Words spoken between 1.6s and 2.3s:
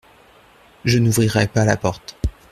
la porte.